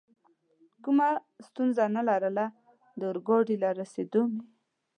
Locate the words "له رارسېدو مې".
3.63-4.43